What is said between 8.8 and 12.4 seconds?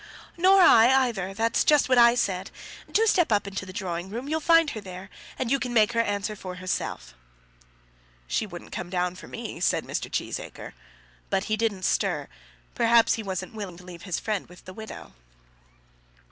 down for me," said Mr. Cheesacre. But he didn't stir.